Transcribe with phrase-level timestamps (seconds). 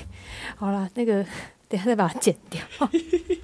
[0.56, 1.24] 好啦，那个
[1.68, 2.60] 等下再把它剪掉，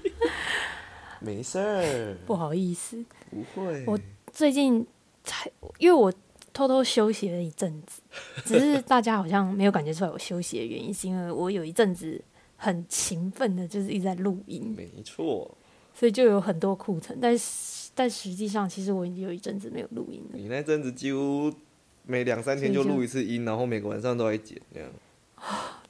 [1.20, 3.04] 没事儿，不好意思。
[3.30, 3.84] 不会。
[3.86, 3.98] 我
[4.32, 4.86] 最近
[5.24, 6.12] 才，因为我
[6.52, 8.00] 偷偷休息了一阵子，
[8.44, 12.22] 只是大家好像没有感觉出来我休息的原因，是因为我有一阵子
[12.56, 15.50] 很勤奋的，就是一直在录音，没错。
[15.94, 20.38] 所以就有很多库存，但是但实际上，其实我已经有一阵子没有录音了。
[20.38, 21.52] 你那阵子几乎
[22.04, 24.88] 每两三天就录一次音，然后每个晚上都在剪，这样。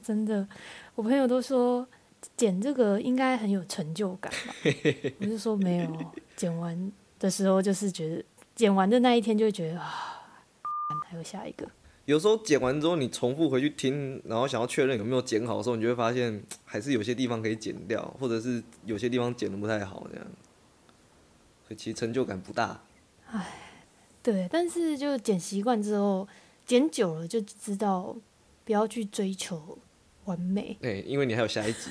[0.09, 0.47] 真的，
[0.95, 1.87] 我朋友都说
[2.35, 4.55] 剪这个应该很有成就感吧？
[5.21, 10.25] 我就说没有，剪完的时候就是觉得剪完的那一天就会觉得啊，
[11.07, 11.69] 还有下一个。
[12.05, 20.25] 有时候剪完之后，你重复回去听，然后想要确认有没有剪好的时候，你就会发现还是有些地方可以剪掉，或者是有些地方剪的不太好，这样，
[21.67, 22.81] 所以其实成就感不大。
[23.27, 23.45] 唉，
[24.23, 26.27] 对，但是就剪习惯之后，
[26.65, 28.15] 剪久了就知道
[28.65, 29.77] 不要去追求
[30.29, 30.77] 完美。
[30.79, 31.89] 对，因为你还有下一集。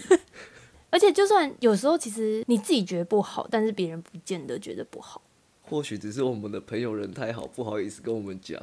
[0.90, 5.20] 而且就算有时候其实你自己觉得不好，但是别人不见得觉得不好。
[5.62, 8.58] 或许只是我们的朋友人太好，不好意思跟我们讲。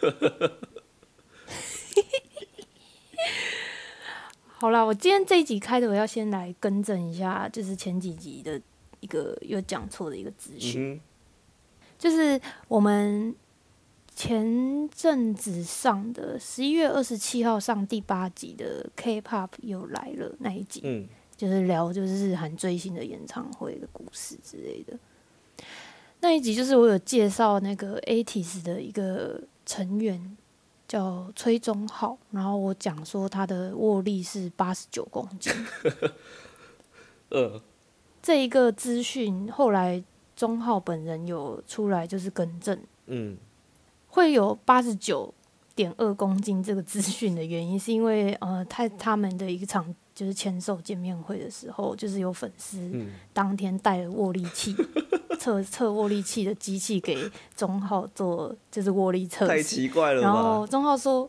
[4.46, 8.60] 好啦，我今天这一集开头要先来更正一下，就是前几集的
[9.00, 11.00] 一个有讲错的一个资讯，
[11.98, 13.34] 就是我们
[14.14, 24.98] 前阵子上的十一月二十七号上第八集的 K-pop 又来了那一集，嗯，就是聊就是日韩最新的演唱会的故事之类的。
[26.20, 29.42] 那一集就是我有介绍那个 ATEEZ 的一个。
[29.66, 30.36] 成员
[30.86, 35.50] 叫崔宗浩，然后我讲说他的握力是八十九公斤。
[37.30, 37.62] 呃，
[38.20, 40.04] 这一个资讯后来
[40.36, 43.38] 钟浩本人有出来就是更正，嗯，
[44.14, 45.34] 会有八十九
[45.74, 52.78] 点二公斤这个资讯的原因，是因为呃，他他们的一场就是签售见面会的时候，就是有粉丝
[53.32, 54.74] 当天带了握力器。
[55.40, 57.18] 测测握力器的机器给
[57.56, 59.48] 钟浩做，就是握力测试。
[59.48, 61.28] 太奇怪了然后钟浩说，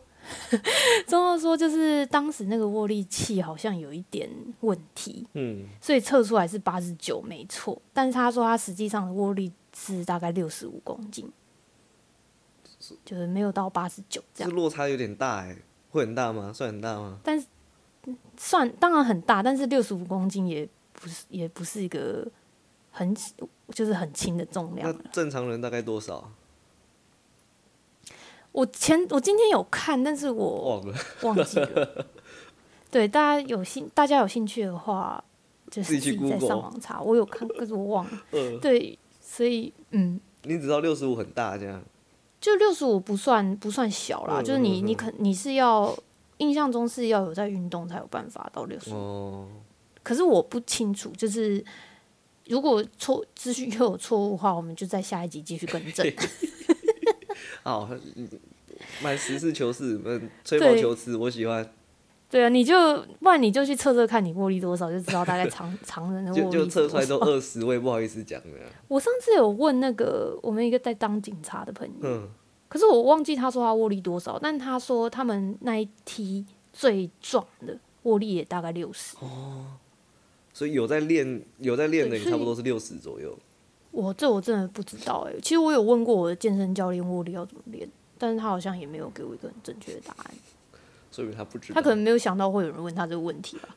[1.06, 4.30] 钟浩说就是当时那个握力器好像有一点
[4.60, 11.28] 问题，嗯，所以测出来是八十九没错，但是他说他实际上的握力是大概六十五公斤，
[13.04, 14.52] 就是没有到八十九这样。
[14.52, 15.56] 落差有点大哎，
[15.90, 16.52] 会很大吗？
[16.52, 17.18] 算很大吗？
[17.22, 17.46] 但是
[18.36, 22.26] 算当然很大，但是六十五公斤也不是也不是一个
[22.90, 23.16] 很。
[23.70, 24.88] 就是很轻的重量。
[24.88, 26.30] 那正常人大概多少？
[28.52, 32.06] 我前我今天有看，但是我忘了忘记了。
[32.88, 35.22] 对，大家有兴大家有兴趣的话，
[35.68, 37.02] 就是自己在上网查。
[37.02, 38.22] 我有看，可是我忘了。
[38.62, 40.20] 对，所以嗯。
[40.44, 41.82] 你只知道六十五很大这样？
[42.40, 45.96] 就六十五不算不算小啦，就是你你肯你是要
[46.38, 49.46] 印象中是要有在运动才有办法到六十五。
[50.02, 51.64] 可是我不清楚，就是。
[52.48, 56.06] 如果错资讯又有错误的话，我们就在下一集继续更正。
[57.64, 57.90] 好，
[59.02, 61.68] 蛮实事求是，嗯，吹毛求疵，我喜欢。
[62.28, 62.74] 对啊，你就
[63.20, 66.50] 不然你就去测测看你握力多少，就知道大概常常 人的握力。
[66.50, 68.48] 就测出来都二十，我也不好意思讲的。
[68.88, 72.28] 我上次有问那个我们一个在当警察的朋友，嗯，
[72.68, 79.16] 可是我忘记他说他握力多少，但他说他们那一梯最壮的握力也大概六十。
[79.20, 79.66] 哦。
[80.52, 83.38] 所以有在练，有在练的也差不多是六十左右。
[83.92, 87.88] 我这我真的不知道哎，其实我有问过我的健身教练握力要怎么练，
[88.18, 90.34] 但是他好像也没有给我一个很正确的答案。
[91.10, 91.74] 所以他不知道。
[91.74, 93.76] 他可能没有想到会有人问他这个问题吧？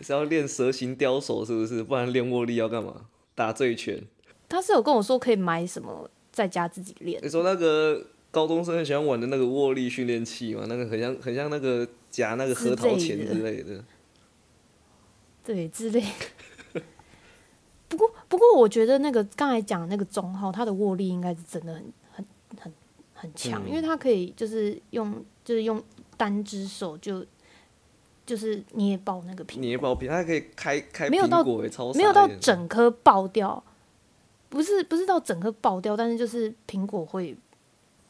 [0.00, 1.82] 是要练蛇形雕手是不是？
[1.82, 3.06] 不然练握力要干嘛？
[3.34, 4.02] 打醉拳？
[4.48, 7.20] 他是有跟我说可以买什么在家自己练。
[7.24, 10.66] 你说那个高中生很喜欢玩的那个握力训练器嘛？
[10.68, 13.82] 那个很像很像那个夹那个核桃钳之类的。
[15.42, 16.02] 对，之类。
[17.88, 22.26] 不过，不过，我觉得那个刚才讲那个中号，他的握力应该是真的很、很、
[22.58, 22.72] 很、
[23.14, 25.80] 很强，因为他可以就是用，就是用
[26.16, 27.24] 单只手就
[28.26, 31.44] 就是捏爆那个苹果，捏爆苹，他可以开开没有到
[31.94, 33.62] 没有到整颗爆掉，
[34.48, 37.36] 不是不是到整颗爆掉，但是就是苹果会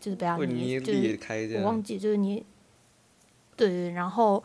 [0.00, 2.44] 就是被它捏裂开，我忘记就是捏，
[3.56, 4.42] 对对，然后。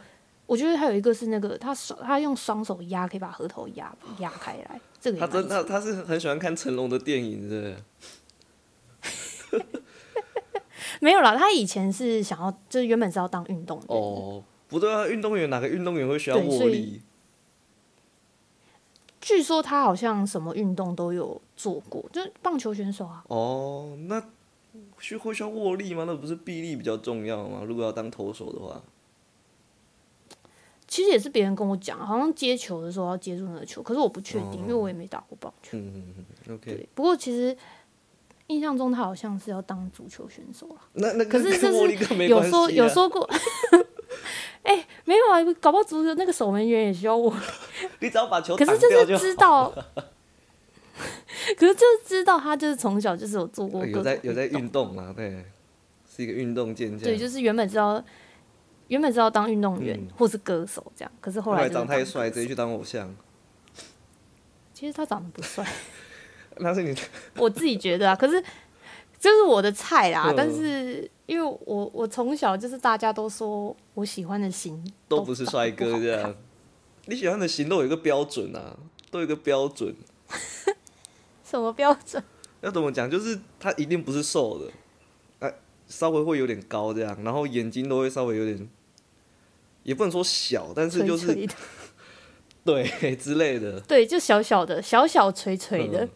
[0.50, 4.81] 我觉得还有一个是那个，他手他用双手压，可以把核桃压压开来。
[5.00, 7.77] 这个他真他他是很喜欢看成龙的电影，是
[9.51, 9.69] 不是？
[11.01, 13.86] 没有啦，他以前是想要，就是原本是要当运动员。
[13.88, 17.01] 哦，不对啊，运动员哪个运动员会需要握力？
[19.22, 23.24] 据说他好像什么运动都有做过，就是棒球选手啊。
[23.28, 24.24] 哦，那
[25.00, 26.06] 需会需要握力吗？
[26.06, 27.63] 那不是臂力比较重要吗？
[27.66, 28.81] 如果要当投手的话。
[30.88, 35.78] 其实也是别人跟我讲，好像接球的时候要接住那个球，可是我不确定，因为我也没打过棒球。
[35.78, 36.74] 嗯嗯嗯，OK。
[36.74, 37.56] 对，不过其实
[38.50, 40.75] 印象中他好像是要当足球选手了。
[40.94, 43.28] 那那可是跟就是有说有说过，
[44.63, 47.34] 哎、没有啊，搞不好足球那个守门员也需要我，
[48.01, 49.69] 你只要把球可是就是知道，
[51.57, 55.45] 可是就是知道他就是从小就是有做过有在有在运动嘛，对，
[56.07, 57.02] 是一个运动健将。
[57.02, 58.04] 对，就是原本知道
[58.88, 63.16] 原本知道当运动员、嗯或是歌手这样，可是后后来长太帅，直接去当偶像。
[64.74, 65.66] 其实他长得不帅，
[66.59, 66.95] 那是你
[67.35, 68.41] 我自己觉得啊，可是
[69.19, 70.25] 就是我的菜啦。
[70.29, 76.35] 嗯但是因为我我从小就是大家都说我喜欢的型都不是帅哥这样。
[77.06, 78.77] 你喜欢的型都有一个标准啊，
[79.09, 79.95] 都有一个标准。
[81.44, 82.23] 什么标准？
[82.61, 83.09] 要怎么讲？
[83.09, 84.71] 就是他一定不是瘦的，
[85.39, 85.51] 哎、
[85.88, 88.69] 稍微会有点高这样，然后眼睛都会稍微有点，
[89.83, 91.53] 也不能说小，但是就是垂垂的，
[92.65, 93.79] 对 之类的。
[93.81, 96.09] 对，就小小的，小小垂垂的，嗯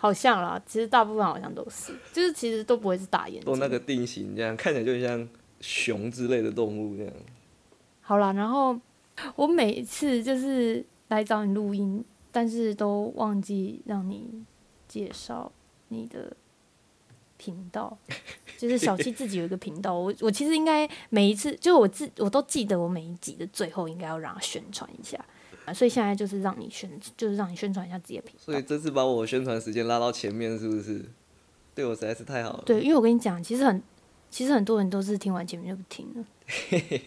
[0.00, 0.60] 好像啦。
[0.64, 3.44] 其实大部分好像都是，就是其实都不会是大眼睛。
[3.44, 5.28] 都那个定型这样，看起来就很像
[5.60, 7.12] 熊之类的动物这样。
[8.00, 8.76] 好啦，然后
[9.36, 12.02] 我每一次就是来找你录音，
[12.32, 14.42] 但是都忘记让你
[14.88, 15.52] 介绍
[15.88, 16.34] 你的
[17.36, 17.96] 频道，
[18.58, 19.94] 就是小七自己有一个频道。
[19.94, 25.22] 我我其实应该每一次，就我自我都记得我每一集的最后应该要让他宣传一下，
[25.70, 28.40] 啊所以现在就是让你宣，就是让你宣传一下自己的频道。
[28.44, 31.04] 所以这次把我宣传时间拉到前面，是不是？
[31.74, 32.62] 对我实在是太好了。
[32.66, 33.82] 对，因为我跟你讲，其实很
[34.28, 36.24] 其实很多人都是听完前面就不听了。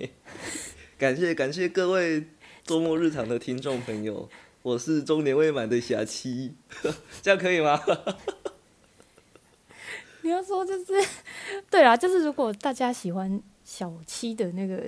[0.98, 2.24] 感谢感谢各位
[2.64, 4.30] 周末日常的听众朋友，
[4.62, 6.54] 我是中年未满的侠妻，
[7.22, 7.78] 这样可以吗？
[10.22, 10.86] 你要说就是，
[11.70, 14.82] 对啊，就是如果大家喜欢小七的那个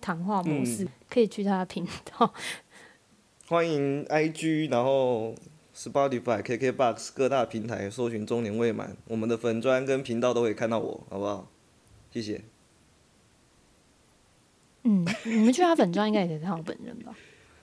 [0.00, 2.34] 谈话模式，嗯可以去他的频道。
[3.46, 5.34] 欢迎 IG，然后
[5.76, 11.46] Spotify、KKBox 各大平台搜寻中年未满，我们的粉砖跟频道都可以看到我，好不好？
[12.10, 12.40] 谢谢。
[14.84, 17.14] 嗯，你们去他粉砖应该也可以看到本人吧？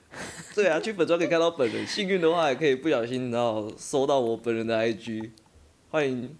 [0.54, 5.30] 对啊，去粉砖可以看到本人，幸运的话也可以不小心然后搜到我本人的 IG，
[5.90, 6.36] 欢迎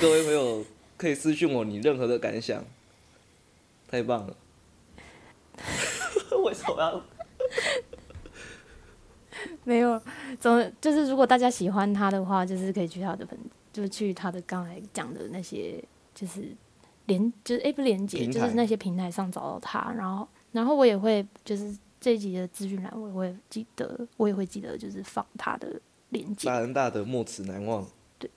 [0.00, 0.64] 各位朋友
[0.96, 2.64] 可以私信我你任何的感想，
[3.90, 4.34] 太棒了。
[6.42, 7.02] 为什么要？
[9.66, 10.00] 没有，
[10.38, 13.38] 总就是如果大家喜欢他的话，就是可以去他的粉，
[13.72, 15.82] 就是去他的刚才讲的那些，
[16.14, 16.54] 就是
[17.06, 25.80] 连就是诶不是连接，就是那些平台上找到他，然后然后我也会就是这一集的资讯栏，我也会记得，我也会记得就是放他的
[26.10, 26.46] 连接。
[26.48, 27.86] 大恩大德，莫齿难忘。
[28.18, 28.30] 对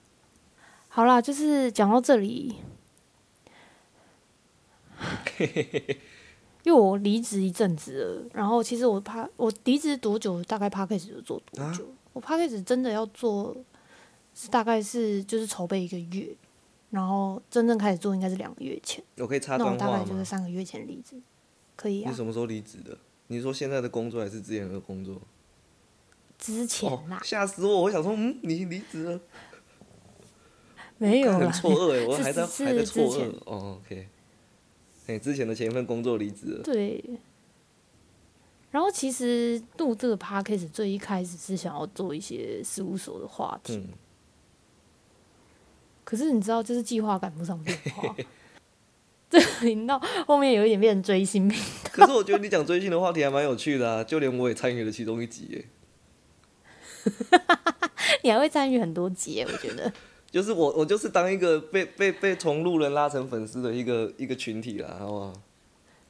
[0.88, 2.56] 好啦，就是讲到这里，
[6.64, 11.86] 因为我离职一阵子了，然后其实我怕我离职多久，大概 p a c k a g e 就做多久。
[12.12, 13.56] 我 p a c k a g e 真的要做，
[14.34, 16.34] 是大概是就是筹备一个月，
[16.90, 19.02] 然后真正开始做应该是两个月前。
[19.18, 20.04] 我可以插那我大段话吗？
[20.04, 21.16] 概就是三个月前离职，
[21.76, 22.16] 可以啊你。
[22.16, 22.96] 什么时候离职的？
[23.28, 25.20] 你是说现在的工作还是之前的工作？
[26.38, 27.82] 之前哦啦，，吓死我！
[27.82, 29.20] 我想说，嗯，你离职了，
[30.96, 33.32] 没有很啦，错愕哎，我是还在 是还在错愕。
[33.44, 34.08] 哦，OK，
[35.08, 37.02] 哎，之前的前一份工作离职了，对。
[38.70, 43.88] 然后其实录这个 podcast 最一开始是想要做一些事务所的话题，嗯，
[46.04, 48.14] 可是你知道，就是计划赶不上变化。
[49.30, 51.58] 这个频道后面有一点变成追星频，
[51.90, 55.64] 可是我觉得你讲追星的话题还蛮有趣的啊，就连我也参与了其中一集耶。
[58.22, 59.90] 你还会参与很多集，我觉得。
[60.30, 65.32] 就是我，我就是当一个被被被从路人拉成粉丝的一个一个群体啦，好不好？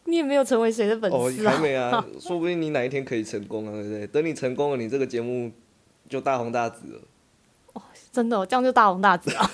[0.05, 1.53] 你也没有成为谁的粉哦，丝啊？
[1.53, 4.07] 还没啊， 说不定你哪一天可以成功啊，对不对？
[4.07, 5.53] 等你成功了，你这个节目
[6.09, 7.01] 就大红大紫了。
[7.75, 9.51] 哦真的、哦，这样就大红大紫了。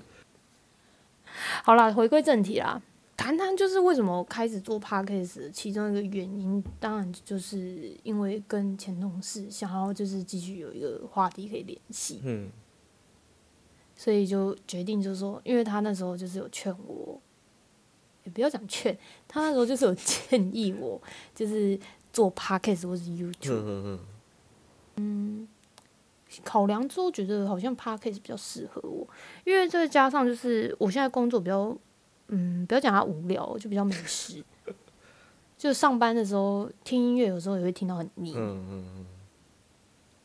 [1.62, 2.82] 好啦，回归正题啦，
[3.16, 12.48] 谈谈就是为什么开始做 podcast，其中一个原因，当然就是因为跟前同事想要就是继续有一个话题可以联系，嗯，
[14.00, 17.20] 所以就决定就是说，因为他那时候就是有劝我，
[18.24, 18.96] 也不要讲劝，
[19.28, 20.98] 他那时候就是有建议我，
[21.34, 21.78] 就是
[22.10, 24.00] 做 podcast 或是 YouTube，哼哼
[24.96, 25.48] 哼，
[26.42, 29.06] 考量之后觉得好像 podcast 比较适合我，
[29.44, 31.76] 因为再加上就是我现在工作比较，
[32.28, 34.42] 嗯，不要讲它无聊，就比较没事。
[35.58, 38.32] 就上班的时候听音乐，有时候也会听到很腻。
[38.34, 39.06] 嗯嗯嗯，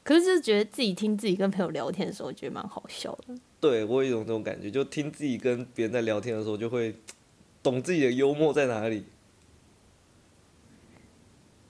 [0.01, 3.36] 可是就是觉得自己听自己跟朋友聊天的时候，觉得蛮好笑的。
[3.59, 6.95] 对我有一种这种感觉，就听自己跟别人在聊天的时候，就会
[7.63, 9.05] 懂自己的幽默在哪里。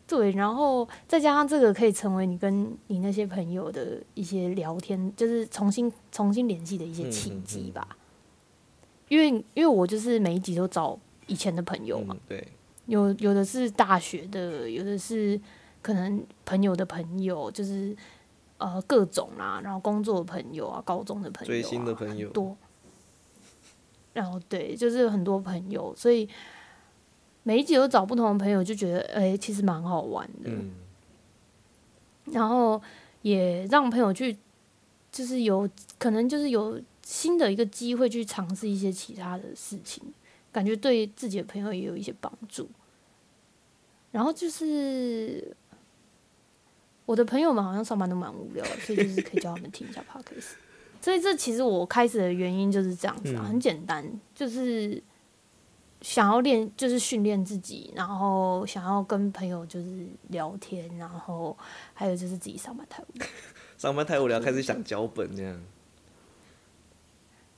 [0.07, 7.97] 对，然后再加上这个可以成为你跟你那些朋友的一些聊天，就是重新重新联系的一些契机吧。
[9.07, 12.47] 因为因为我就是每一集都找以前的朋友嘛，对，
[12.85, 15.39] 有有的是大学的，有的是
[15.81, 17.95] 可能朋友的朋友，就是
[18.57, 22.55] 呃各种啦，然后工作的朋友啊，高中的朋友，追星的朋友多。
[24.13, 26.27] 然后对，就是很多朋友，所以。
[27.47, 30.49] 每一集都找不同的朋友，就觉得哎，其实蛮好玩的。
[32.31, 32.81] 然后
[33.21, 34.35] 也让朋友去，
[35.11, 35.69] 就是有
[35.99, 40.03] 可能就是有新的一个机会去尝试一些其他的事情，
[40.51, 42.67] 感觉对自己的朋友也有一些帮助。
[44.11, 45.55] 然后就是
[47.05, 50.53] 我的朋友们好像上班都蛮无聊， 所以就是可以叫他们听一下 podcast。
[51.01, 55.01] 所以这其实我开始的原因就是这样子啊，很简单，就是。
[56.01, 61.57] 想要练就是训练自己，然后想要跟朋友就是聊天，然后
[61.95, 63.25] 还有就是自己上班太无聊，
[63.75, 65.59] 上班太无聊开始想脚本这样。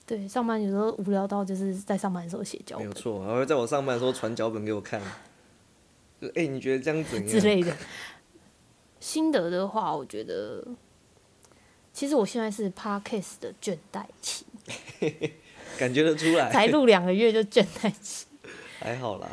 [0.06, 5.02] 对，上班有时候无聊到就是在上班的时候写脚本，没有错，然后在我上班的时候传脚本给我看，
[6.22, 7.76] 就哎你觉得这样怎样 之类的。
[9.00, 10.64] 心得的话，我觉得
[11.94, 14.46] 其实我现在是 podcast 的倦怠期，
[15.78, 18.26] 感觉得出来，才录两个月就倦怠期。
[18.80, 19.28] 还好啦，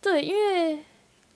[0.00, 0.78] 对，因为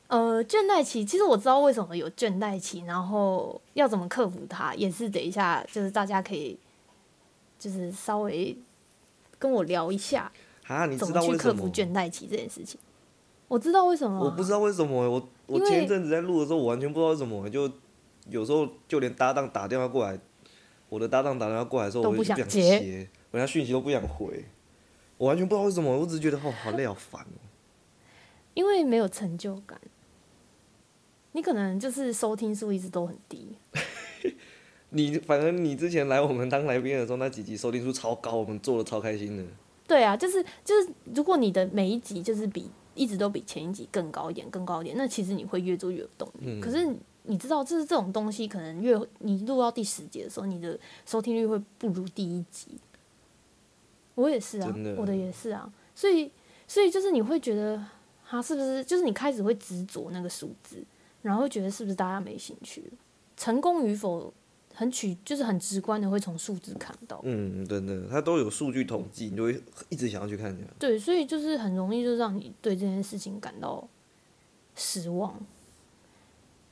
[0.08, 6.58] 呃，倦怠期，其实我知道为什么有倦怠期，然后要怎么克服它，也是等一下，就是大家可以
[7.58, 8.56] 就是稍微
[9.38, 10.30] 跟我聊一下
[10.66, 12.78] 啊，你怎么去克服倦怠期这件事情？
[13.48, 17.68] 我知道为什么，我不知道为什么，我我前一阵子在录的时候，我完全不知道为什么，就
[18.30, 20.16] 有时候就连搭档打电话过来，
[20.88, 24.44] 我的搭档打电话过来的时候，我不想接，人家讯息都不想回。
[25.16, 27.40] 我完全不知道为什么，我只是觉得哦，好累，好烦哦。
[28.54, 29.80] 因为没有成就感，
[31.32, 33.56] 你可能就是收听数一直都很低。
[34.90, 39.44] 你反正你之前来我们当来宾的时候，那几集收听数超高，我们做的超开心的。
[39.86, 46.60] 对啊，就是就是，如果你的每一集就是比一直都比前一集更高一点，更高一点，那其实你会越做越有动力。
[46.60, 52.72] 可是你知道，就是这种东西，可能越你录到第十集的时候，你的收听率会不如第一集。
[54.14, 56.30] 我也是啊，我的也是啊，所以
[56.66, 57.80] 所以就是你会觉得
[58.28, 60.82] 他是不是就是你开始会执着那个数字，
[61.22, 62.82] 然后会觉得是不是大家没兴趣？
[63.36, 64.32] 成功与否
[64.78, 67.20] 很取就是很直观的会从数字看到。
[67.24, 70.56] 嗯，真的，它都有数据统计，你就会一直想要去看。
[70.78, 73.88] 对，所以就是很容易就让你对这件事情感到
[74.76, 75.34] 失望。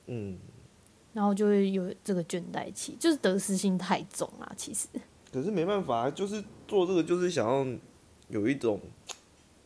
[0.07, 0.39] 嗯，
[1.15, 4.87] 然后就会有这个倦怠期，就是得失心太重啊，其实。
[5.33, 7.67] 可是没办法，就是做这个，就是想要
[8.29, 8.81] 有一种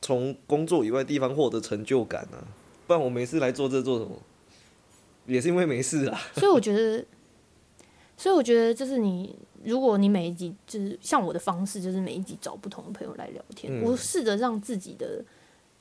[0.01, 2.41] 从工作以外地方获得成就感啊。
[2.87, 4.17] 不然我没事来做这做什么？
[5.27, 6.19] 也是因为没事啊。
[6.37, 7.05] 所以我觉得，
[8.21, 9.35] 所以我觉得，就是你，
[9.65, 15.25] 如果你每一集就是像我的方式，就是每一集找不同的朋友来聊天，我试着让自己的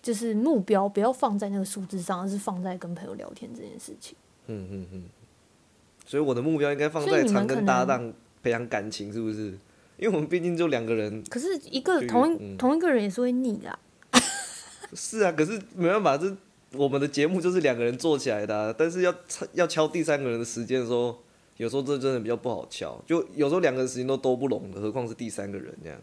[0.02, 4.16] 就是目标不要放在那个数字上，而是放在跟朋友聊天这件事情。
[4.48, 5.04] 嗯嗯嗯。
[6.06, 9.48] 所以我的目标应该放在常跟搭档培养感情，是不是？
[9.98, 13.78] 因为我们毕竟就两个人，可是一个同一同一个人也是会腻的。
[14.96, 16.34] 是啊，可是没办法，这
[16.72, 19.14] 我们的节目就是两个人做起来的，但是要
[19.52, 21.20] 要敲第三个人的时间的时候，
[21.60, 26.00] 有时候这真的比较不好敲，就有时候两个人时间都都不拢的，何况是第三个人这样。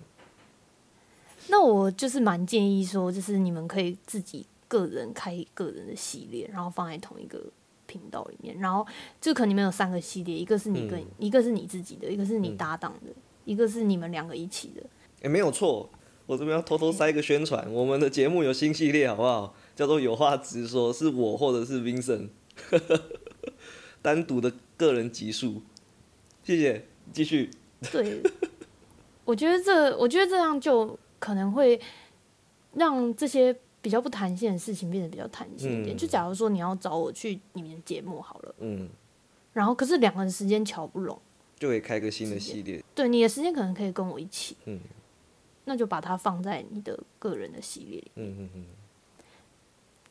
[1.49, 7.43] 那我就是蛮建议说，就是你们可以自己个人开个人的系列，然后放在同一个
[7.87, 8.87] 频道里面，然后
[9.21, 13.11] 就可能你们有三个系列，一个是你跟一个是你自己的，一个是你搭档的。
[13.47, 14.83] 一个是你们两个一起的，
[15.23, 15.89] 哎，没有错，
[16.27, 19.55] 我这边要偷偷塞一个宣传，我们的节目有新系列，好不好？
[19.77, 22.31] 叫做有话直说，是我或者是 Vincent
[24.03, 25.63] 单独的个人集数，
[26.43, 27.51] 谢谢，继续。
[27.91, 28.21] 对，
[29.25, 31.81] 我觉得这，我觉得这样就可能会
[32.75, 35.97] 让这些比较不弹性的事情变得比较弹性一点。
[35.97, 38.89] 就假如说你要找我去你们的节目好了，嗯，
[39.53, 41.19] 然后可是两个人时间瞧不拢。
[41.59, 42.85] 就可以开个新的系列。
[42.95, 44.57] 对，你的时间可能可以跟我一起。
[44.67, 44.79] 嗯。
[45.65, 48.13] 那就把它放在你的个人的系列里。
[48.17, 48.65] 嗯嗯嗯。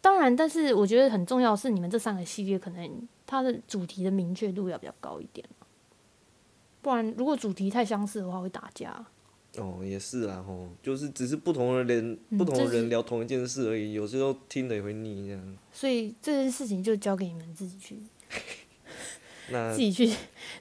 [0.02, 5.46] 当然，但是我觉得很重要是你们这三个系列可能它的主题的明确度要比较高一点。
[6.82, 9.06] 不然，如果主题太相似的话，会打架。
[9.58, 15.58] 哦，也是啊，吼，就是只是不同的人，不同的人聊同一件事而已，有时候听的也会腻这样。
[15.72, 17.98] 所以这件事情就交给你们自己去。
[19.52, 20.08] 那自己去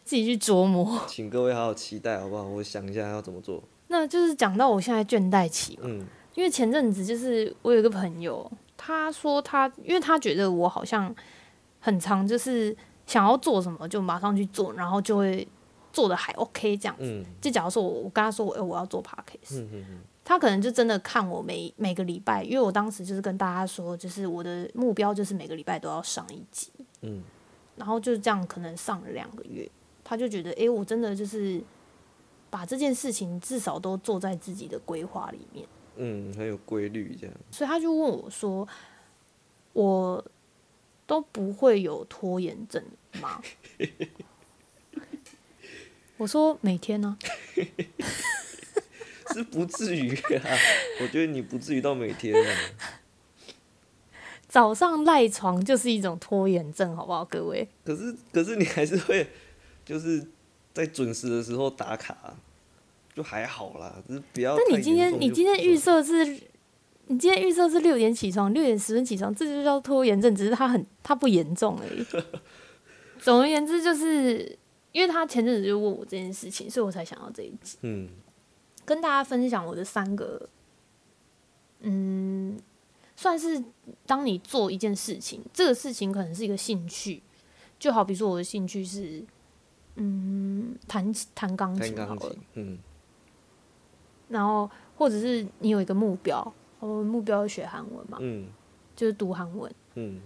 [0.05, 2.45] 自己去琢磨，请各位好好期待好不好？
[2.45, 3.63] 我想一下要怎么做。
[3.89, 11.15] 那就是讲到我现在倦怠期嘛，嗯，因为前阵子就是我有一个朋友，他说他，因为他觉得我好像
[11.85, 12.75] 很长就是
[13.07, 15.47] 想要做什么就马上去做，然后就会
[15.93, 17.23] 做的还 OK 这样子。
[17.43, 19.63] 就假如说我我跟他说，哎，我要做 podcast，
[20.25, 26.73] 他可能就真的看我每每个礼拜，因为我当时就是跟大家说，就是我的目标就是每个礼拜都要上一集。
[27.03, 27.23] 嗯，
[27.77, 29.71] 然后就这样可能上了两个月，
[30.03, 31.63] 他就觉得，哎，我真的就是
[32.49, 35.69] 把这件事情至少都做在自己的规划里面。
[35.97, 37.37] 嗯，很有规律这样。
[37.51, 38.67] 所以他就问我说
[39.75, 40.25] ：“我
[41.07, 42.83] 都不会有拖延症
[43.21, 43.43] 吗？”
[46.17, 47.17] 我说：“每天呢。
[49.35, 50.57] ”是不至于啊，
[51.01, 52.57] 我觉得你不至于到每天啊。
[54.47, 57.69] 早上赖床就是一种拖延症，好不好，各位？
[57.85, 59.29] 可是，可是你还是会，
[59.85, 60.25] 就是
[60.73, 62.37] 在准时的时候打卡。
[63.17, 64.57] 就还好啦，只是不要。
[64.57, 66.37] 那你今天你今天预设是，
[67.07, 72.05] 你今天预测是六点起床，六点十分起床，这就叫拖延症，只是它很它不严重而已。
[73.21, 74.59] 总而言之，就是
[74.93, 77.79] 因为他前阵子就问我这件事情，所以我才想到这一集。
[77.83, 78.09] 嗯，
[78.85, 80.49] 跟大家分享我的三个，
[81.81, 82.59] 嗯，
[83.17, 83.63] 算是
[84.07, 87.23] 当你做一件事情，这个事情可能是一个兴趣，
[87.79, 89.25] 就好比说我的兴趣是，
[89.97, 92.79] 嗯，弹弹钢琴好了，嗯。
[94.29, 96.55] 然后，或者是你有一个目标，
[96.87, 98.47] 我目标学韩文嘛，嗯，
[98.95, 100.21] 就是读韩文，嗯，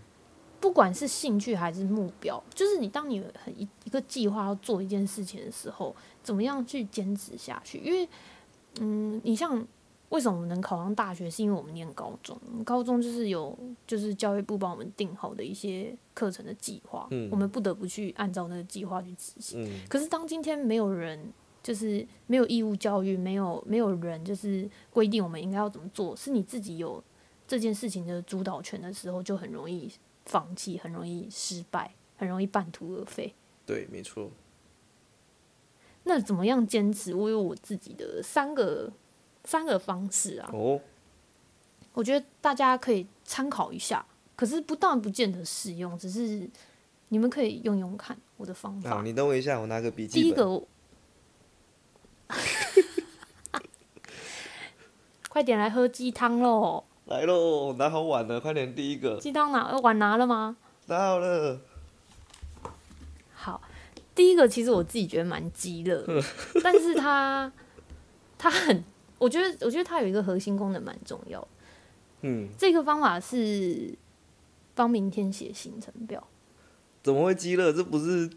[0.60, 7.78] 不管是兴趣还是目标，就是你当你很一一个计划要做一件事情的时候，怎么样去坚持下去？
[7.78, 8.08] 因为，
[8.80, 9.64] 嗯，你像
[10.08, 19.64] 为什么我们能考上大学，是因为我们念高中，高中就是有就是教育部帮我们定好的一些课程的计划，嗯，我们不得不去按照那个计划去执行。
[19.64, 21.32] 嗯，可是当今天没有人。
[21.68, 27.04] 就是没有义务教育，没有没有人就是规定我们应该要怎么做，是你自己有
[27.46, 29.92] 这件事情的主导权的时候，就很容易
[30.24, 33.34] 放弃，很容易失败，很容易半途而废。
[33.66, 34.30] 对，没错。
[36.04, 37.14] 那怎么样坚持？
[37.14, 38.90] 我有我自己的三个
[39.44, 40.48] 三个方式啊。
[40.54, 40.80] 哦。
[41.92, 44.02] 我觉得大家可以参考一下，
[44.34, 46.48] 可是不但不见得适用，只是
[47.08, 49.02] 你们可以用用看我的方法。
[49.02, 50.22] 你等我一下，我拿个笔记。
[50.22, 50.62] 第一个。
[55.38, 56.82] 快点来喝鸡汤喽！
[57.04, 59.16] 来喽，拿好碗了，快点第一个。
[59.18, 60.56] 鸡汤拿碗拿了吗？
[60.86, 61.60] 拿好了。
[63.34, 63.62] 好，
[64.16, 66.04] 第一个其实我自己觉得蛮鸡肋，
[66.60, 67.52] 但是它
[68.36, 68.82] 它很，
[69.18, 71.46] 我觉得我觉得它有一个核心功能蛮重要。
[72.22, 73.94] 嗯，这个方法是
[74.74, 76.26] 帮明天写行程表。
[77.00, 77.72] 怎么会鸡肋？
[77.72, 78.28] 这不是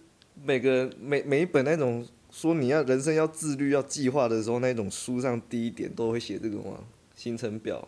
[0.44, 2.06] 每个每每一本那种。
[2.32, 6.80] 说你要人生要自律要计划的时候，那种书上第一点都会写这个吗？
[7.16, 7.88] 行程表。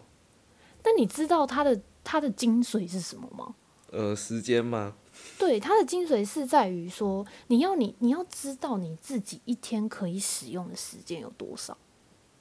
[0.82, 3.56] 但你知道它的它的精髓是什么吗？
[3.92, 4.96] 呃，时间吗？
[5.38, 11.78] 对，它的精髓是在于说，你要你你要知道你自己一天可以使用的时间有多少。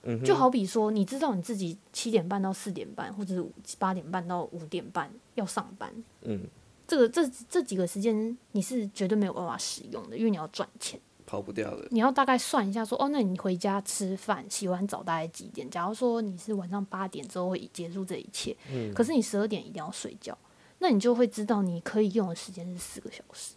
[0.02, 0.24] 嗯。
[0.24, 3.46] 就好比说，你知道你自己七点半到四点半，或者是
[3.78, 5.92] 八点半到五点半要上班。
[6.22, 6.40] 嗯。
[6.88, 11.00] 这个这这几个时间你是绝对没有办法使用的，因为你要赚钱。
[11.32, 11.88] 跑不掉的。
[11.90, 15.68] 你要大概算一下，说哦，那你回家吃饭、洗完澡大概几点？
[15.70, 20.36] 假如说你是晚上八点之后会结束这一切，嗯，可是你十二点一定要睡觉，
[20.80, 23.54] 那你就会知道你可以用的时间是四个小时。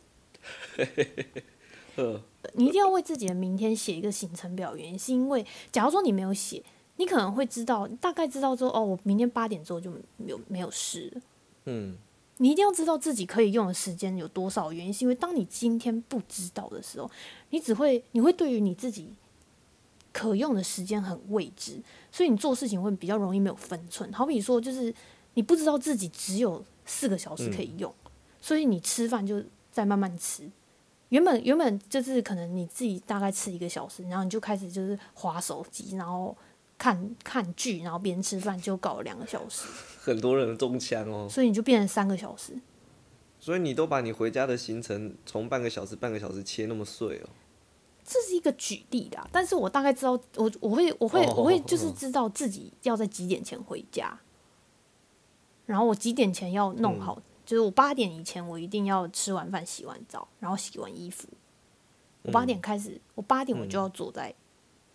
[2.53, 6.63] 你一定要为自己的明天写一个行程表，原因是因为，假如说你没有写，
[6.95, 11.21] 你可能会知道，大概知道说，哦，我明天八点之后就没有没有事了。
[11.65, 11.97] 嗯。
[12.37, 17.09] 你一定要知道自己可以用的时间有多少，原因是因为当你今天不知道的时候，
[17.51, 19.13] 你只会你会对于你自己
[20.11, 24.11] 可用的时间很未知，所以你做事情会比较容易没有分寸。
[24.11, 24.93] 好比说，就是
[25.35, 27.93] 你不知道自己只有四个小时可以用，
[28.41, 30.49] 所以你吃饭就再慢慢吃。
[31.09, 36.35] 原本原本就是可能你自己大概吃一个小时，然后你就开始就是划手机，然后。
[36.77, 39.67] 看看剧，然后边吃饭就搞了两个小时，
[40.01, 41.27] 很多人中枪哦。
[41.29, 42.59] 所以你就变成三个小时。
[43.39, 47.29] 所以你都把你回家的行程从半个小时、半个小时切那么碎哦。
[48.03, 54.19] 这是一个举例的，但是我大概知道，我我会我会我会就是知道自己要在几点前回家，
[55.65, 61.27] 然后我几点前要弄好，就是我八点以前我一定要吃完饭、洗完澡，然后洗完衣服。
[62.23, 64.33] 我八点开始，我八点我就要坐在。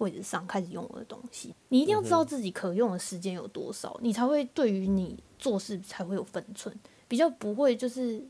[0.01, 6.75] 位置上开始用我的东西，你一定要知道自己可用的时间有多少，你才会对于你做事才会有分寸，
[7.09, 8.23] 比较不会就是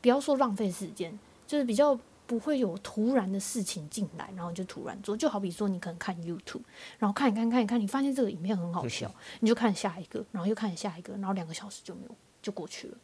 [0.00, 5.16] 不要说浪费时间，就是比较不会有突然的事情进来，然后就突然做。
[5.16, 6.62] 就好比说你可能看 YouTube，
[6.98, 12.96] 然后看一看看一看，你发现这个影片很好笑， 你就看下一个，然后又看下一个，然后两个小时就没有就过去了。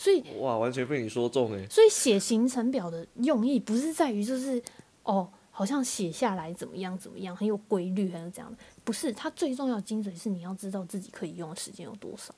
[0.00, 1.66] 所以哇，完全被你说中哎。
[1.68, 4.62] 所以写行程表的用意不是在于就是
[5.08, 8.58] 哦，好像写下来怎么样怎么样，很有规律，还是这样的。
[8.84, 12.32] 不是，它最重要的精髓是你要知道自己可以用的时间有多少。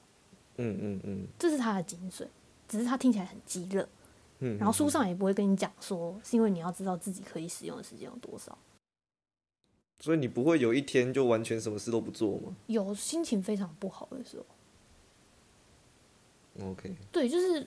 [0.57, 2.27] 嗯嗯嗯，这是它的精髓，
[2.69, 3.87] 只是它听起来很激热。
[4.39, 8.57] 嗯，然后书上也不会跟你讲说，是因为你要知道自己可以使用的时间有多少。
[9.99, 12.55] 所以你不会有一天就完全什么事都不做吗？
[12.69, 14.47] 有心情非常不好的时候。
[16.71, 16.95] OK。
[17.11, 17.67] 对，就是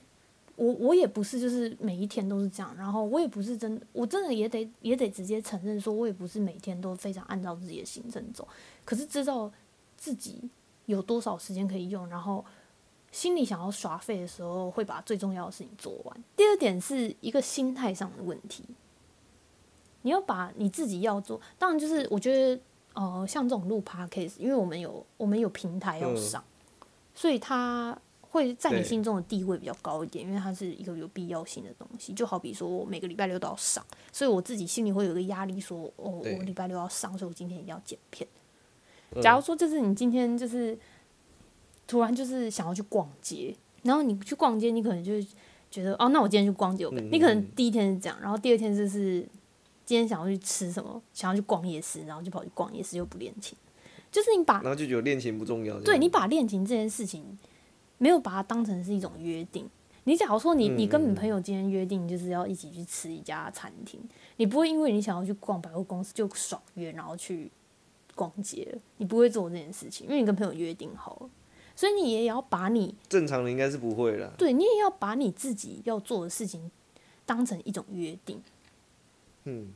[0.56, 8.46] 我，我也不是就是每一天都是这样，然后我也不是真的，我真的也得也得直接承认，说我也不是每天都非常按照自己的行程走。
[8.84, 9.50] 可是知道
[9.96, 10.48] 自己
[10.86, 12.44] 有多少时间可以用，然后
[13.10, 16.24] 心里想要耍废的时候，会把最重要的事情做完。
[16.36, 18.64] 第二点是一个心态上的问题。
[20.02, 22.60] 你要把你自己要做，当然就是我觉得，
[22.92, 26.44] 呃，像这种录 podcast，因为我们有我们有平台要上，
[27.14, 27.98] 所以它
[28.34, 32.12] 会在你心中的地位比较高一点，因为它是一个有必要性的东西。
[32.12, 38.28] 就好比说我每个礼拜六都要上，所以我自己心里会有一个压力，说哦，我礼拜六要上，所以我今天一定要剪片。
[39.22, 40.76] 假如说就是你今天就是
[41.86, 45.12] 突然就是想要去逛街，然后你去逛街，你可能就
[45.70, 49.26] 觉得哦，那我今天去逛街，你可能第一天是这样，然后第二天就是。
[49.86, 51.02] 今天想要去吃什么？
[51.12, 53.54] 想要去逛夜市，然后就跑去逛夜市，又不练琴。
[54.10, 55.78] 就是你把，然后就觉得练琴不重要。
[55.80, 57.38] 对你把练琴这件事情，
[57.98, 59.68] 没有把它当成是一种约定。
[60.06, 63.98] 你假如说你你跟你朋友今天约定就是要一起去吃一家餐厅，
[64.36, 67.50] 你不会因为你想要去逛百货公司就爽约，然后去
[68.14, 68.76] 逛街。
[68.98, 71.30] 你不会做这件事情，因为你跟朋友约定好了。
[71.74, 74.32] 所以你也要把你正常的应该是不会了。
[74.36, 76.70] 对你也要把你自己要做的事情
[77.24, 78.40] 当成一种约定。
[79.44, 79.68] 嗯，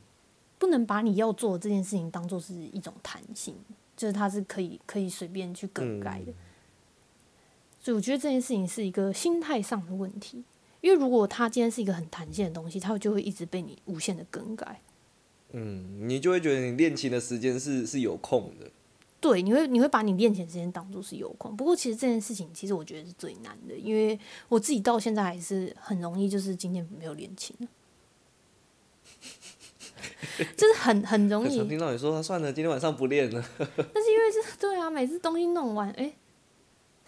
[0.58, 3.56] 不能把你要做这件事情当做是一种弹性，
[3.96, 6.32] 就是它是可以可以随便去更改的。
[7.80, 10.44] 所以我觉得这件事情是一个心态上的问题，
[10.80, 14.80] 因为如果它今天是一个很弹性的东西，它就会一直被你无限的更改。
[15.52, 18.70] 嗯，你就会觉得你练琴的时间是是有空的。
[19.20, 21.56] 对，你会你会把你练琴时间当做是有空。
[21.56, 27.56] 不过其实这件事情，其实我觉得是最难的，因为我自己到现在还是很容易，就是今天没有练琴。
[30.56, 31.66] 就是很很容易。
[31.66, 33.44] 听到你说他算了，今天晚上不练了。
[33.58, 36.12] 但是因为是，对啊，每次东西弄完，哎，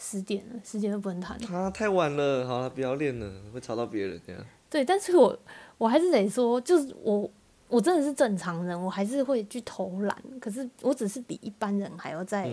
[0.02, 1.38] 十点了，十点都不能弹。
[1.54, 4.42] 啊，太晚了，好了，不要练了，会吵到别人这样。
[4.70, 5.38] 对，但是我
[5.76, 7.30] 我还是得说，就是我
[7.68, 10.16] 我真的是正常人，我还是会去偷懒。
[10.40, 12.50] 可是我只是比一般人还要再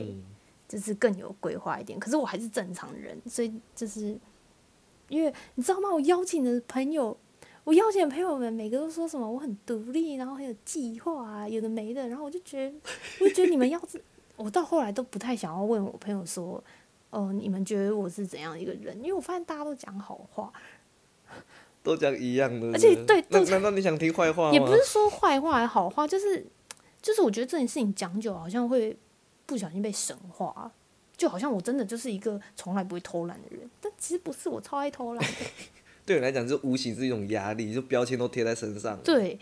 [0.67, 1.97] 就是更有规划一点。
[1.97, 4.19] 可是我还是正常人，所以就是
[5.07, 5.89] 因为你知道吗？
[5.93, 7.17] 我邀请的朋友。
[7.63, 12.07] 我邀请的朋友们，每个都说什么我很独立，然后很有计划啊，有的没的。
[12.07, 12.75] 然后我就觉得，
[13.19, 14.01] 我就觉得你们要是，
[14.37, 16.63] 我到后来都不太想要问我朋友说，
[17.17, 18.95] 哦，你们觉得我是怎样一个人？
[18.99, 20.53] 因为我发现大家都讲好话，
[21.81, 22.67] 都讲一样的。
[22.67, 24.51] 而且对，难道你想听坏话？
[24.51, 26.45] 也不是说坏话还好话，就是
[27.01, 28.95] 就是我觉得这件事情讲久，好像会
[29.47, 30.71] 不小心被神化，
[31.17, 35.25] 就好像我真的就是一个从来不会偷懒的人，但其实不是，我超爱偷懒。
[36.05, 38.95] 对你来讲，就无形是一种压力，就标签都贴在身上。
[39.03, 39.39] 对，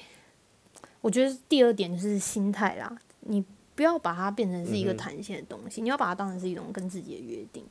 [1.02, 3.44] 我觉得第二点就是心态啦，你
[3.76, 7.66] 不要把它变成是一个弹性的东西，你要把它当成是一种跟自己的约定。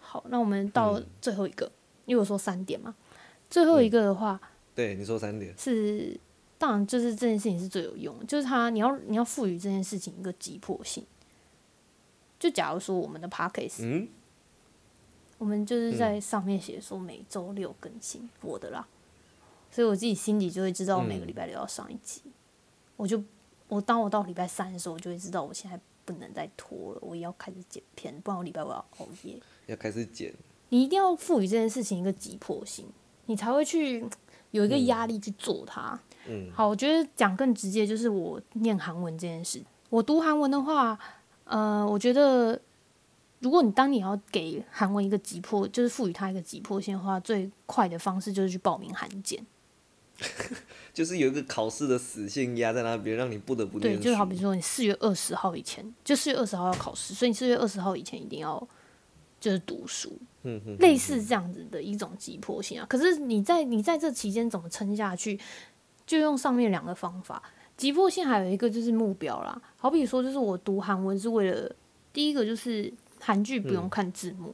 [0.00, 1.70] 好，那我们到最后一个，
[2.04, 2.94] 因为我说三点嘛，
[3.48, 4.40] 最后一个的话，
[4.74, 6.18] 对你说三点是，
[6.58, 11.06] 当然就是这件事情是最有用，就是它你要你要赋予这件事情一个急迫性。
[12.38, 14.08] 就假如说我们的 p a c k a g e 嗯。
[15.38, 18.86] 我们就是在上面写说每周六更新我的啦，
[19.72, 22.22] 所以我自己心里就会知道每个礼拜六要上一集。
[22.96, 23.20] 我就
[23.74, 29.40] 我当我到礼拜三的时候，我就会知道我现在不能再拖了，我要开始剪片，不然我礼拜我要熬夜。
[29.66, 30.34] 要开始剪。
[30.68, 32.86] 你一定要赋予这件事情一个急迫性，
[33.26, 34.04] 你才会去
[34.50, 35.98] 有一个压力去做它。
[36.28, 36.50] 嗯。
[36.54, 39.62] 好，我觉得讲更直接就是我念韩文这件事。
[39.88, 40.98] 我读韩文的话，
[41.44, 42.60] 呃，我觉得。
[43.40, 49.44] 如果你当你要给韩文一个急迫，就是赋予它一个急迫性的话，最快的方式就是去报名韩检。
[50.94, 58.66] 就是有一个考试的死线压在那边，让你不得不对，就好比说你四月二十号以前，就四月二十号要考试，所以你四月二十号以前一定要
[59.40, 62.86] 就是读书，嗯嗯，类似这样子的一种急迫性啊。
[62.88, 65.38] 可是你在你在这期间怎么撑下去，
[66.06, 67.42] 就用上面两个方法。
[67.76, 71.74] 急迫性还有一个就是目标啦，好比说就是我读韩文是为了
[72.12, 72.92] 第一个就是。
[73.24, 74.52] 韩剧不用看字幕，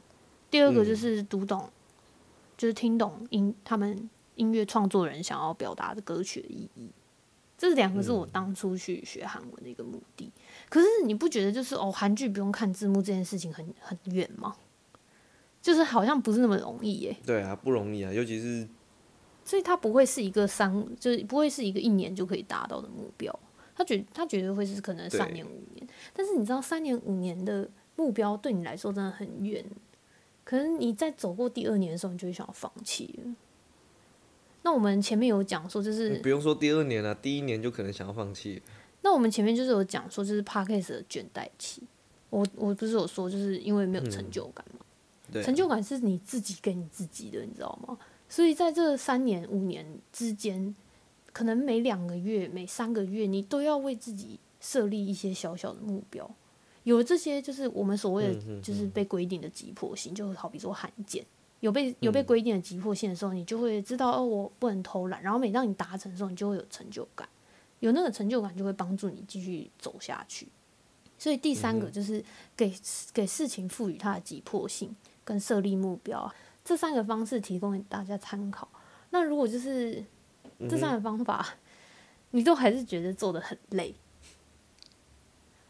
[0.51, 1.67] 第二个就是读懂，
[2.55, 4.07] 就是听懂音他们
[4.39, 6.89] 音乐创作人想要表达的歌曲的意义。
[7.57, 10.31] 这两个是我当初去学韩文的一个目的。
[10.69, 14.55] 可是你不觉得就是哦，韩剧不用看字幕这件事情很很远吗？
[15.61, 17.17] 就是好像不是那么容易耶。
[17.25, 18.65] 对啊，不容易啊，尤其是，
[19.43, 23.37] 所以它不会是一个三，就是不会是一个一年就可以达到的目标。
[23.75, 29.63] 他觉他觉得会是可能三年五年，但是你知道三年五年的目标对你来说真的很远，
[30.45, 33.35] 可能你在走过第二年的时候，你就会想要放弃了。
[34.61, 38.61] 那我们前面有讲说，就是不用说第二年了，第一年就可能想要放弃。
[39.01, 41.81] 那我们前面就是有讲说，就是 p a r k a s 的倦怠期。
[42.29, 44.85] 我我不是有说，就是因为没有成就感嘛？
[45.31, 47.97] 对，成就感是你自己给你自己的，你知道吗？
[48.27, 50.75] 所以在这三年五年之间，
[51.31, 56.29] 可能每两个月、每三个月，你都要为自己设立一些小小的目标。
[56.83, 61.25] 有这些，就是我们所谓的，就是被规定的急迫性，就好比说罕见。
[61.61, 65.21] 有被有被规定的急迫性的时候，你就会知道哦，我不能偷懒。
[65.21, 67.27] 然后每当你达成的时候，你就会有成就感，
[67.79, 70.47] 有那个成就感就会帮助你继续走下去。
[71.17, 72.23] 所以第三个就是
[72.55, 72.73] 给
[73.11, 74.95] 给事情赋予它的急迫性
[75.25, 78.69] 跟设立目标，这三个方式提供给大家参考。
[79.09, 80.01] 那如果就是
[80.69, 81.55] 这三个方法，
[82.31, 83.93] 你都还是觉得做的很累，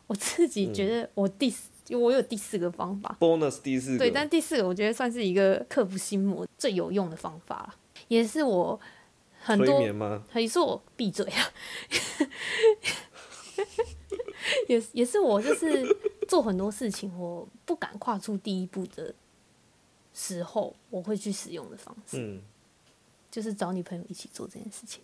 [0.06, 1.69] 我自己觉得我第四。
[1.97, 7.75] 我有第四个方法，bonus 第四个，对，但第四个我觉得算是一个克服心魔最有用的方法
[8.08, 8.80] 也是我
[9.41, 9.82] 很多，
[10.34, 11.52] 也是我闭嘴啊，
[14.67, 15.97] 也也是我就是
[16.28, 19.13] 做很多事情我不敢跨出第一步的
[20.13, 22.41] 时候，我会去使用的方式，嗯，
[23.32, 25.02] 就是找女朋友一起做这件事情，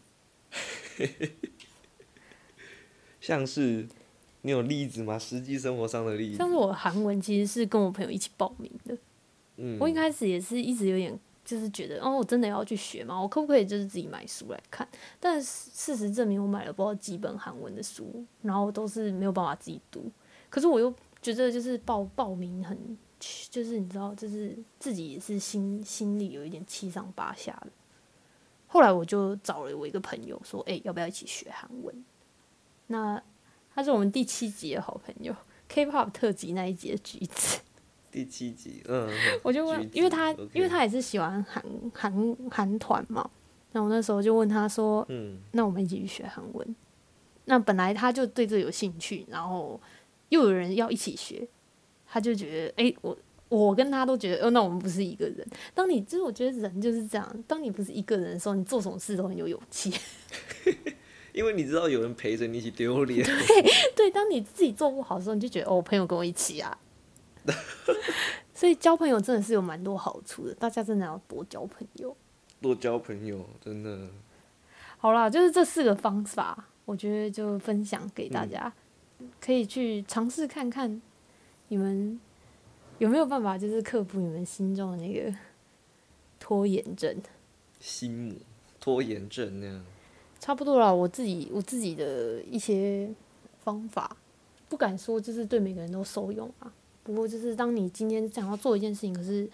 [3.19, 3.87] 像是。
[4.45, 5.17] 你有例子吗？
[5.17, 6.38] 实际生活上的例子？
[6.38, 8.95] 像是我韩文其实是跟我朋友一起报名的。
[9.58, 13.19] 嗯，我一开始也是一直有点就是觉得，哦，我真的要去学吗？
[13.19, 14.88] 我可不可以就是自己买书来看？
[15.19, 20.12] 但事实证明，我买了不知道几本韩文的书，然后都是没有办法自己读。
[20.47, 22.77] 可是我又觉得就是报报名很，
[23.49, 27.71] 就是你知道，就是自己也是心心里有一点七上八下的。
[28.67, 32.05] 后来我就找了我一个朋友说，哎，要不要一起学韩文？
[32.88, 33.19] 那
[33.75, 35.35] 他是我们第七集的好朋友
[35.67, 37.59] ，K-pop 特辑那一集的橘子。
[38.09, 39.09] 第七集，嗯，
[39.43, 41.61] 我就问，因为他，因为他也是喜欢韩
[41.93, 43.29] 韩韩团嘛，
[43.73, 46.75] 那我那时候就问他说，嗯，那我们一起去学韩文。
[47.43, 49.77] 那本来他就对这有兴趣，然后
[50.29, 51.45] 又有人要一起学，
[52.07, 53.17] 他就觉得，哎，我
[53.49, 55.45] 我跟他都觉得，哦，那我们不是一个人。
[55.73, 59.93] 当你，就是我觉得人就是这样，当你不是一个人的时候，你做什么事都很有勇气。
[61.35, 63.25] 因为你知道有人陪着你一起丢脸。
[63.25, 66.77] 对 对，当你自己做不好的时候，你就觉得哦，朋友跟我一起啊。
[68.55, 72.15] 所以交朋友真的是有蛮多好处的，大家真的要多交朋友。
[72.61, 74.07] 多交朋友，真的。
[74.97, 78.73] 好啦，就是这四个方法，我觉得就分享给大家，
[79.41, 81.01] 可以去尝试看看，
[81.67, 82.17] 你们
[82.97, 85.35] 有没有办法，就是克服你们心中的那个
[86.39, 87.21] 拖延症。
[87.81, 88.35] 心魔，
[88.79, 89.85] 拖延症那样。
[90.45, 93.10] 差不多了，我自己我自己的一些
[93.63, 94.15] 方法，
[94.69, 96.71] 不敢说就是对每个人都受用啊。
[97.01, 99.49] 不过就是当你今天想要做一件事情，可是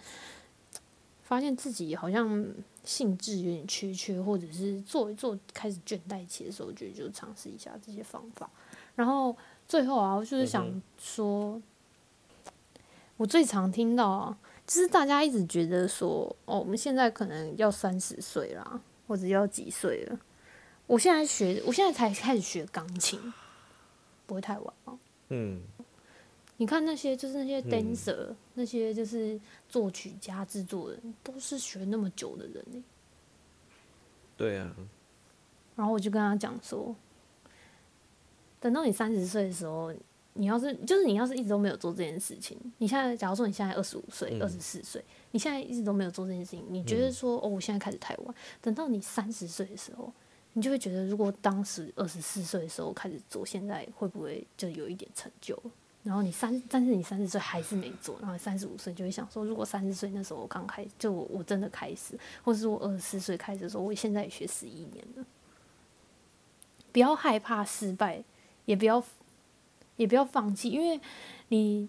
[1.22, 2.46] 发现自己好像
[2.84, 8.50] 兴致有点缺缺，或者是做一做开始倦怠期的时候，我觉得就尝试一下这些方法。
[8.94, 9.34] 然后
[9.66, 11.58] 最后啊，我就是想说，
[13.16, 20.18] 我最常听到啊，就是大家一直觉得说，哦，我们现在可能要三十岁啦，或者要几岁了。
[20.92, 23.18] 我现在学，我现在才开始学钢琴，
[24.26, 24.98] 不会太晚吗？
[25.30, 25.62] 嗯，
[26.58, 32.84] 你看那些就是那些 dancer，那些就是作曲家、制作人，都是学那么久的人呢。
[34.36, 34.70] 对啊。
[35.76, 36.94] 然后我就跟他讲说，
[38.60, 39.94] 等到你三十岁的时候，
[40.34, 50.12] 你要是就是你要是一直都没有做这件事情，你现在假如说你现在二十五岁、二十四岁，你现在一直都没有做这件事情，你觉得说哦，我现在开始太晚，等到你三十岁的时候。
[50.54, 55.58] 你就会觉得，如果当时二十四岁的时候开始做，现在会不会就有一点成就？
[56.02, 65.24] 然后你三，但是你三十岁还是没做，然后三十五岁就会想说，如果三十岁那时候我刚开，就我真的开始，或是我二十四岁开始的时候，我现在也学十一年了。
[66.90, 68.22] 不要害怕失败，
[68.64, 69.02] 也不要，
[69.96, 71.00] 也不要放弃，因为
[71.48, 71.88] 你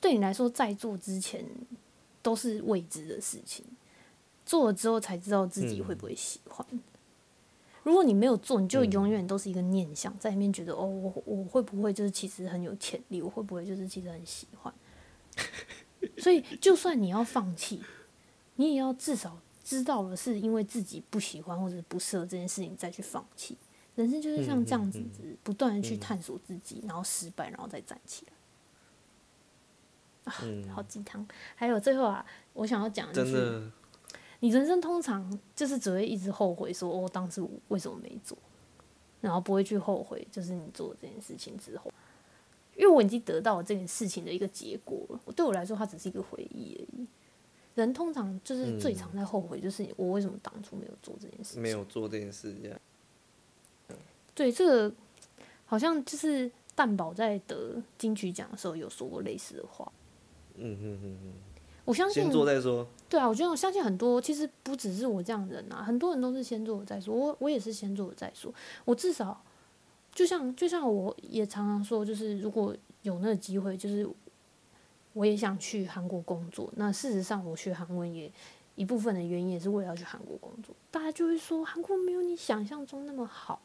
[0.00, 1.44] 对你来说，在做之前
[2.20, 3.64] 都是未知的事情，
[4.44, 6.66] 做了之后才知道自己会不会喜欢。
[7.82, 14.72] 如果你没有做，你就永远都是一个念想，在里面觉得哦，我我会不会就是其实很有潜力，我会不会就是其实很喜欢？
[16.18, 17.80] 所以，就算你要放弃，
[18.56, 23.56] 你也要至少知道了是因为自己不喜欢或者不适合这件事情再去放弃。
[23.94, 25.02] 人生就是像这样子，
[25.42, 28.32] 不断的去探索自己，然后失败，然后再站起来。
[30.32, 30.34] 啊，
[30.74, 31.26] 好鸡汤。
[31.54, 33.70] 还有最后啊，我想要讲真的，
[34.42, 38.36] 你人生通常就是只会一直后悔，说哦，当时为什么没做，
[39.20, 41.92] 然后不会去后悔，就是你做这件事情之后，
[42.74, 45.32] 因为我已经得到了这件事情的一个结果了。
[45.36, 47.06] 对我来说，它只是一个回忆而已。
[47.76, 52.80] 人通常就是最常在后悔，就是我为什么当初没有做这件事情，没有做这件事这样。
[54.34, 54.92] 对，这个
[55.64, 59.92] 好像就是蛋宝在得金曲奖的时候有说过类似的话。
[60.56, 61.32] 嗯哼哼哼，
[61.84, 62.86] 我相信先做再说。
[63.08, 67.14] 对啊，我觉得我相信很多，其实不只是我这样人啊，很多人都是先做再说。
[67.14, 68.52] 我我也是先做再说。
[68.84, 69.42] 我至少
[70.12, 74.08] 就像就像我也常常说，就是如果有那个机会，就是
[75.12, 76.72] 我也想去韩国工作。
[76.76, 78.30] 那事实上，我学韩文也
[78.76, 80.74] 一部分的原因也是为了要去韩国工作。
[80.90, 83.60] 大家就会说，韩国没有你想象中那么好。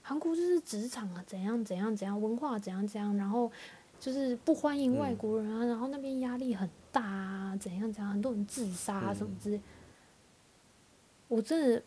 [0.00, 3.50] 韩国就是职场啊，怎样怎样怎样，文化怎样怎样，然后
[3.98, 9.60] 就是不欢迎外国人啊，然后那边压力很大啊，怎样怎样，很多人自杀什么之类。
[11.26, 11.82] 我真的，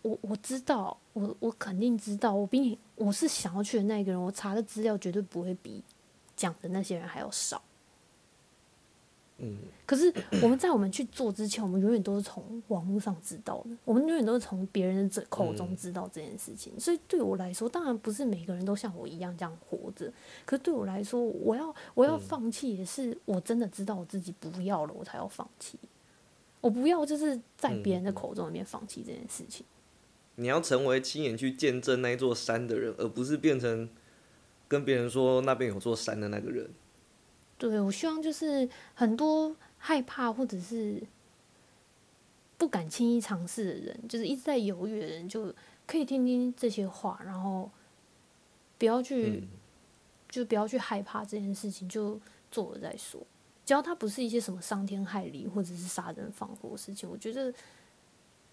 [0.00, 5.84] 我我知道，我我肯定知道，我比你，我是想要去的那一个人，我查的资料绝对不会比
[6.34, 7.60] 讲的那些人还要少。
[9.38, 10.10] 嗯，可是
[10.42, 16.72] 我们在我们去做之前，我们永远都是从网络上知道的，我们永远都是从别人的口中知道这件事情。
[16.80, 20.10] 所以对我来说，当然不是每个人都像我一样这样活着。
[20.46, 25.78] 可是对我来说，我要我要放弃，也是我真的知道我自己不要了，我才要放弃。
[26.62, 29.66] 我不要就是在别人的口中里面放弃这件事情。
[30.36, 33.88] 你要成为亲眼去见证那一座山的人，而不是变成
[34.66, 36.70] 跟别人说那边有座山的那个人。
[37.58, 41.02] 对，我希望就是很多害怕或者是
[42.58, 45.54] 不敢轻易尝试的人，就是一直在犹豫的人，就
[45.86, 47.70] 可以听听这些话，然后
[48.78, 49.42] 不要去，
[50.28, 53.20] 就不要去害怕这件事情，就做了再说。
[53.64, 57.52] 只要它不是一些什么伤天害理或者是杀人放火的事情，我觉得，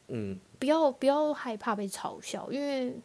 [0.07, 2.95] 嗯，不要不要害怕被嘲笑，因为。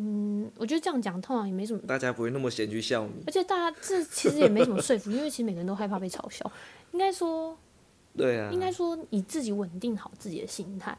[0.00, 3.24] 嗯，我觉得这样讲通常也没什么，大家不会那么闲去笑你。
[3.26, 6.48] 而且大家这其实也没什么说服，因为其实每个人都害怕被嘲笑。
[6.92, 7.58] 应该说，
[8.16, 10.96] 对啊，应该说你自己稳定好自己的心态，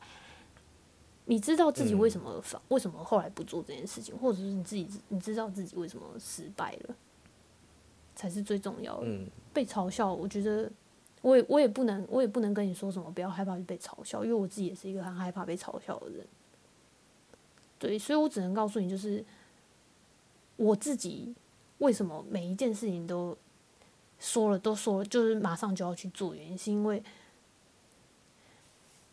[1.23, 6.95] 你知道自己为什么反，为什么后来不做这件事情，或者是你自己你知道自己为什么失败了，
[8.15, 9.07] 才是最重要的。
[9.07, 10.69] 嗯，被嘲笑，我觉得
[11.21, 16.27] 我也我也不能我也不能跟你说什么不要害怕被嘲笑，因为我自己也是一个很害怕被嘲笑的人。
[17.79, 19.23] 对，所以我只能告诉你，就是
[20.57, 21.33] 我自己
[21.77, 23.35] 为什么每一件事情都
[24.19, 27.01] 说了，都说了，就是马上就要去做，原因是因为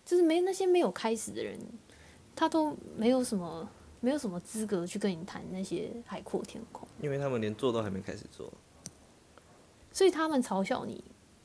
[0.04, 1.56] 就是没那些没有开始的人，
[2.34, 8.52] 他都没有什么没有什么资格去跟你谈那些海阔天空，因为他们连做都还没开始做，
[9.92, 11.04] 所以他们嘲笑你，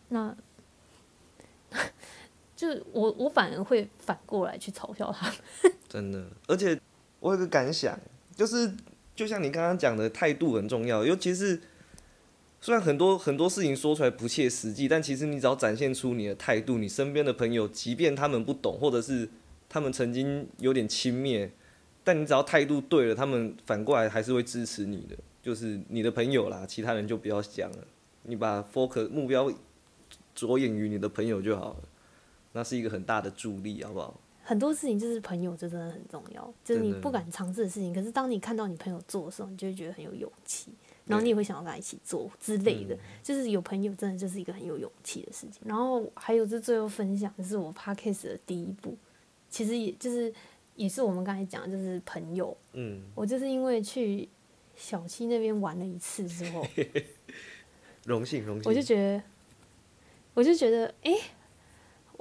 [0.10, 0.36] 那
[2.56, 6.81] 就我我反而会反过来去嘲笑他们， 真的，而且。
[7.22, 7.98] 我有个感想，
[8.36, 8.74] 就是
[9.16, 11.62] 就像你刚刚讲的态度很重要，尤其是
[12.60, 19.30] 虽然很多很多事情说出来不切实际，但其实你只要展现出你的态度，你身边的朋友，即便他们不懂，或者是
[19.70, 21.50] 他们曾经有点轻蔑，
[22.04, 25.16] 但你只要态度对了，他们反过来还是会支持你的。
[25.42, 27.78] 就是你的朋友啦，其他人就不要讲了，
[28.24, 29.52] 你把 focus 目标
[30.36, 31.78] 着眼于你的朋友就好了，
[32.54, 34.20] 那是一个很大的助力，好不好？
[34.44, 36.54] 很多事情就是朋友，就真的很重要。
[36.64, 40.72] 就是你不敢尝试的事情，可是当你看到你朋友做的时候，你就会觉得很有勇气，
[41.06, 42.98] 然后你也会想要跟他一起做之类的。
[43.22, 45.62] 就是有朋友真的就是一个很有勇气的事情。
[45.66, 48.98] 然后还有这最后分享，是我 podcast 的第一步，
[49.50, 50.34] 其实也就是
[50.76, 52.58] 也是我们刚才讲，就是朋友。
[52.74, 53.02] 嗯。
[53.14, 54.28] 我就是因为去
[54.76, 56.66] 小七那边玩了一次之后，
[58.06, 59.24] 荣幸荣幸，我就觉得，
[60.34, 61.14] 我就觉得，哎。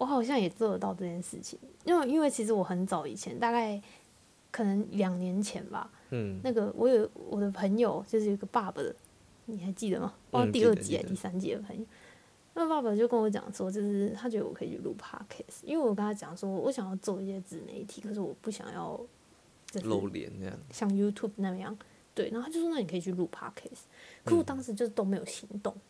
[0.00, 3.78] 我好像也做得到这件事情，因为因为其实我很早以前，大概
[4.50, 8.96] 可能两年前吧，嗯，那个我有我的朋友，就是有个爸爸的，
[9.44, 10.14] 你还记得吗？
[10.30, 11.84] 哦，第二季还是第三季的朋友，
[12.54, 18.98] 那爸爸就跟我讲说，就是他觉得我可以去录 podcast，因为我跟他讲说，我想要做一些自媒体，可是我不想要
[19.84, 21.76] 露脸这样，像 YouTube 那样，
[22.14, 23.82] 对，然后他就说，那你可以去录 podcast，
[24.24, 25.74] 可我当时就是都没有行动。
[25.74, 25.80] 嗯，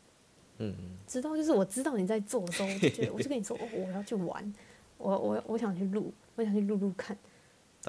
[1.06, 4.54] 直到就是我知道你在做的时候，我就觉得， 我就跟你说，我要去玩，
[4.98, 7.16] 我我我想去录，我想去录录看，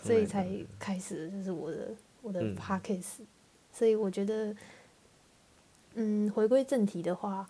[0.03, 0.47] 所以才
[0.79, 1.91] 开始就是我的
[2.21, 3.19] 我的 podcast。
[3.73, 4.55] 所以我觉得，
[5.93, 7.47] 嗯，回归正题的话，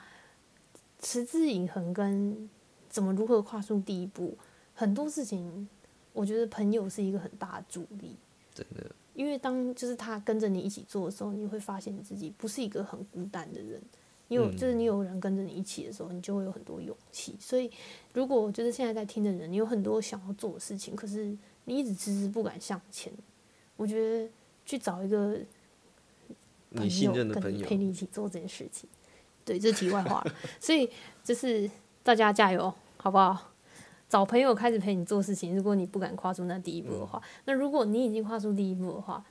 [0.99, 2.49] 持之以恒跟
[2.89, 4.38] 怎么如何跨出第一步，
[4.76, 5.67] 很多事情，
[6.13, 8.15] 我觉得朋友是一个很大的助力。
[8.53, 13.82] 真的，因为当就是他跟着你一起做的时候，你会发现你自己不是一个很孤单的人。
[14.32, 17.36] 你有就是你有人跟着你一起的时候，你就会有很多勇气。
[17.38, 17.69] 所以，
[18.13, 23.11] 如果就是现在在听的人，你有很多想要做的事情，可是你一直迟迟不敢向前，
[23.75, 24.32] 我觉得
[24.65, 25.38] 去找一个
[26.69, 28.89] 你信任的朋友陪你一起做这件事情。
[29.43, 30.25] 对，这是题外话。
[30.61, 30.89] 所以
[31.25, 31.69] 就是
[32.01, 33.51] 大家加油，好不好？
[34.07, 35.53] 找朋友开始陪你做事情。
[35.53, 39.25] 如果你不敢跨出那第一步的话，那如果你已经跨出第一步的话，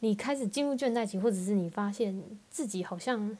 [0.00, 3.34] 你开始进入倦怠期，或者是你发现自己好像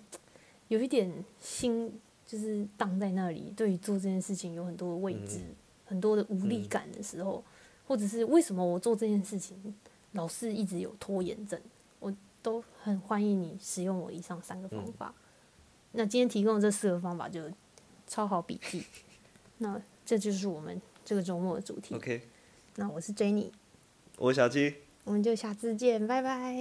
[0.68, 1.92] 有一点心
[2.26, 5.40] 就是荡在那里，对于做这件事情有很多的未知、
[5.84, 7.42] 很多的无力感的时候，
[7.86, 9.74] 或者是为什么我做这件事情
[10.12, 11.60] 老是一直有拖延症，
[12.00, 12.12] 我
[12.42, 15.14] 都很欢迎你使用我以上三个方法。
[15.92, 17.42] 那今天提供的这四个方法就
[18.06, 18.84] 抄好笔记。
[19.58, 19.80] 那。
[20.08, 21.92] 这就是我们这个周末的主题。
[21.96, 22.22] OK，
[22.76, 23.50] 那我是 Jenny，
[24.18, 26.54] 我是小七，我们就下次见，拜拜，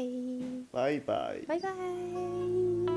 [0.72, 2.95] 拜拜，拜拜。